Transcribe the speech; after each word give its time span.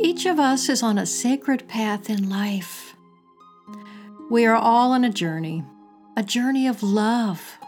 Each 0.00 0.26
of 0.26 0.38
us 0.38 0.68
is 0.68 0.80
on 0.80 0.96
a 0.96 1.04
sacred 1.04 1.66
path 1.66 2.08
in 2.08 2.30
life. 2.30 2.94
We 4.30 4.46
are 4.46 4.54
all 4.54 4.92
on 4.92 5.02
a 5.02 5.10
journey, 5.10 5.64
a 6.16 6.22
journey 6.22 6.68
of 6.68 6.84
love. 6.84 7.58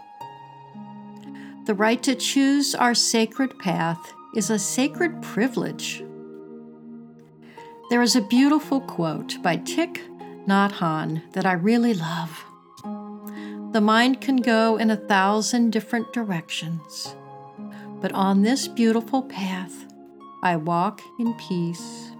The 1.65 1.73
right 1.73 2.01
to 2.03 2.15
choose 2.15 2.73
our 2.73 2.95
sacred 2.95 3.59
path 3.59 4.13
is 4.33 4.49
a 4.49 4.57
sacred 4.57 5.21
privilege. 5.21 6.05
There 7.89 8.01
is 8.01 8.15
a 8.15 8.21
beautiful 8.21 8.79
quote 8.79 9.43
by 9.43 9.57
Thich 9.57 9.99
Nhat 10.47 10.71
Hanh 10.71 11.29
that 11.33 11.45
I 11.45 11.51
really 11.51 11.93
love. 11.93 12.45
The 13.73 13.81
mind 13.81 14.21
can 14.21 14.37
go 14.37 14.77
in 14.77 14.89
a 14.89 14.95
thousand 14.95 15.71
different 15.71 16.13
directions, 16.13 17.13
but 17.99 18.13
on 18.13 18.41
this 18.41 18.69
beautiful 18.69 19.21
path, 19.21 19.85
I 20.41 20.55
walk 20.55 21.01
in 21.19 21.33
peace. 21.33 22.11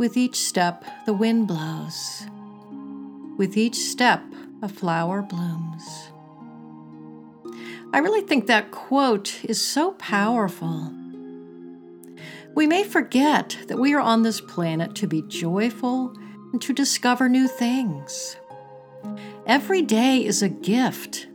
With 0.00 0.16
each 0.16 0.36
step, 0.36 0.82
the 1.04 1.12
wind 1.12 1.46
blows. 1.46 2.26
With 3.36 3.58
each 3.58 3.74
step, 3.74 4.24
a 4.62 4.68
flower 4.70 5.20
blooms. 5.20 6.08
I 7.92 7.98
really 7.98 8.22
think 8.22 8.46
that 8.46 8.70
quote 8.70 9.44
is 9.44 9.62
so 9.62 9.92
powerful. 9.92 10.90
We 12.54 12.66
may 12.66 12.82
forget 12.82 13.58
that 13.68 13.78
we 13.78 13.92
are 13.92 14.00
on 14.00 14.22
this 14.22 14.40
planet 14.40 14.94
to 14.94 15.06
be 15.06 15.20
joyful 15.28 16.14
and 16.50 16.62
to 16.62 16.72
discover 16.72 17.28
new 17.28 17.46
things. 17.46 18.38
Every 19.44 19.82
day 19.82 20.24
is 20.24 20.42
a 20.42 20.48
gift. 20.48 21.26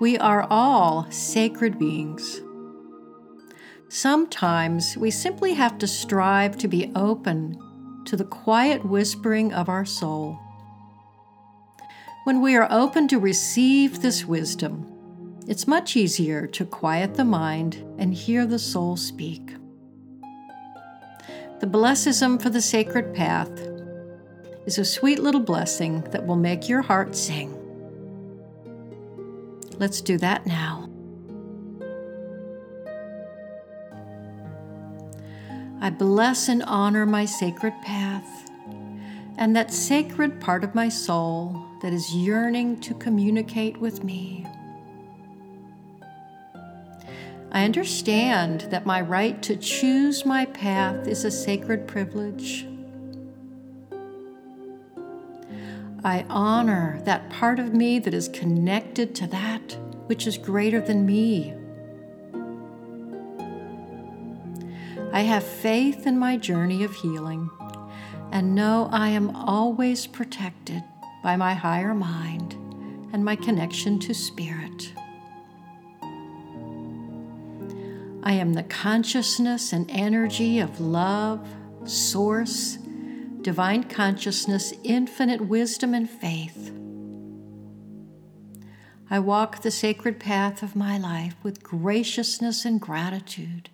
We 0.00 0.16
are 0.16 0.46
all 0.48 1.06
sacred 1.10 1.78
beings. 1.78 2.40
Sometimes 3.94 4.96
we 4.96 5.10
simply 5.10 5.52
have 5.52 5.76
to 5.76 5.86
strive 5.86 6.56
to 6.56 6.66
be 6.66 6.90
open 6.96 7.58
to 8.06 8.16
the 8.16 8.24
quiet 8.24 8.82
whispering 8.86 9.52
of 9.52 9.68
our 9.68 9.84
soul. 9.84 10.38
When 12.24 12.40
we 12.40 12.56
are 12.56 12.66
open 12.70 13.06
to 13.08 13.18
receive 13.18 14.00
this 14.00 14.24
wisdom, 14.24 15.38
it's 15.46 15.66
much 15.66 15.94
easier 15.94 16.46
to 16.46 16.64
quiet 16.64 17.16
the 17.16 17.26
mind 17.26 17.84
and 17.98 18.14
hear 18.14 18.46
the 18.46 18.58
soul 18.58 18.96
speak. 18.96 19.54
The 21.60 21.66
blessism 21.66 22.40
for 22.40 22.48
the 22.48 22.62
sacred 22.62 23.12
path 23.12 23.52
is 24.64 24.78
a 24.78 24.86
sweet 24.86 25.18
little 25.18 25.42
blessing 25.42 26.00
that 26.12 26.26
will 26.26 26.36
make 26.36 26.66
your 26.66 26.80
heart 26.80 27.14
sing. 27.14 27.54
Let's 29.78 30.00
do 30.00 30.16
that 30.16 30.46
now. 30.46 30.91
I 35.82 35.90
bless 35.90 36.48
and 36.48 36.62
honor 36.62 37.04
my 37.04 37.24
sacred 37.24 37.74
path 37.82 38.48
and 39.36 39.56
that 39.56 39.72
sacred 39.72 40.40
part 40.40 40.62
of 40.62 40.76
my 40.76 40.88
soul 40.88 41.66
that 41.82 41.92
is 41.92 42.14
yearning 42.14 42.78
to 42.82 42.94
communicate 42.94 43.78
with 43.78 44.04
me. 44.04 44.46
I 47.50 47.64
understand 47.64 48.60
that 48.70 48.86
my 48.86 49.00
right 49.00 49.42
to 49.42 49.56
choose 49.56 50.24
my 50.24 50.44
path 50.44 51.08
is 51.08 51.24
a 51.24 51.32
sacred 51.32 51.88
privilege. 51.88 52.64
I 56.04 56.24
honor 56.30 57.00
that 57.06 57.28
part 57.28 57.58
of 57.58 57.74
me 57.74 57.98
that 57.98 58.14
is 58.14 58.28
connected 58.28 59.16
to 59.16 59.26
that 59.26 59.76
which 60.06 60.28
is 60.28 60.38
greater 60.38 60.80
than 60.80 61.04
me. 61.04 61.54
I 65.12 65.20
have 65.20 65.44
faith 65.44 66.06
in 66.06 66.18
my 66.18 66.38
journey 66.38 66.84
of 66.84 66.94
healing 66.94 67.50
and 68.32 68.54
know 68.54 68.88
I 68.90 69.10
am 69.10 69.36
always 69.36 70.06
protected 70.06 70.82
by 71.22 71.36
my 71.36 71.52
higher 71.52 71.92
mind 71.92 72.54
and 73.12 73.22
my 73.22 73.36
connection 73.36 73.98
to 74.00 74.14
spirit. 74.14 74.94
I 78.22 78.32
am 78.32 78.54
the 78.54 78.62
consciousness 78.62 79.74
and 79.74 79.84
energy 79.90 80.60
of 80.60 80.80
love, 80.80 81.46
source, 81.84 82.78
divine 83.42 83.84
consciousness, 83.84 84.72
infinite 84.82 85.42
wisdom, 85.42 85.92
and 85.92 86.08
faith. 86.08 86.72
I 89.10 89.18
walk 89.18 89.60
the 89.60 89.70
sacred 89.70 90.18
path 90.18 90.62
of 90.62 90.74
my 90.74 90.96
life 90.96 91.34
with 91.42 91.62
graciousness 91.62 92.64
and 92.64 92.80
gratitude. 92.80 93.68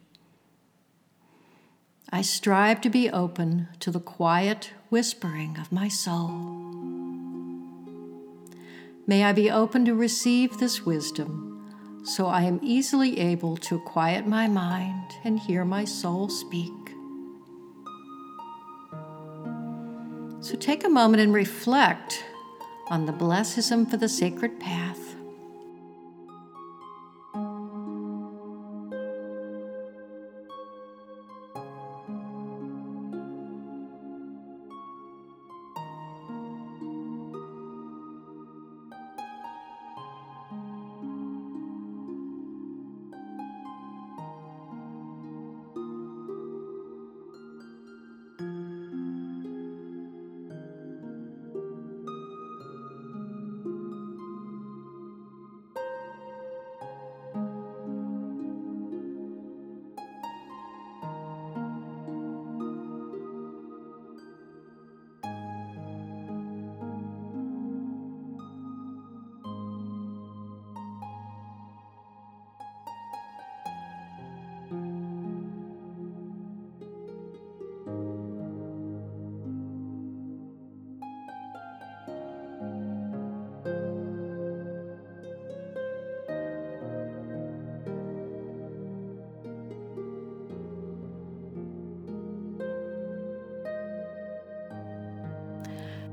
I 2.10 2.22
strive 2.22 2.80
to 2.82 2.90
be 2.90 3.10
open 3.10 3.68
to 3.80 3.90
the 3.90 4.00
quiet 4.00 4.72
whispering 4.88 5.58
of 5.58 5.72
my 5.72 5.88
soul. 5.88 6.28
May 9.06 9.24
I 9.24 9.32
be 9.32 9.50
open 9.50 9.84
to 9.84 9.94
receive 9.94 10.58
this 10.58 10.84
wisdom 10.84 11.48
so 12.08 12.26
I 12.26 12.42
am 12.42 12.58
easily 12.62 13.18
able 13.20 13.58
to 13.58 13.78
quiet 13.80 14.26
my 14.26 14.48
mind 14.48 15.12
and 15.24 15.38
hear 15.38 15.64
my 15.64 15.84
soul 15.84 16.30
speak. 16.30 16.72
So 20.40 20.56
take 20.56 20.84
a 20.84 20.88
moment 20.88 21.22
and 21.22 21.34
reflect 21.34 22.24
on 22.88 23.04
the 23.04 23.12
blessism 23.12 23.90
for 23.90 23.98
the 23.98 24.08
sacred 24.08 24.58
path. 24.58 25.07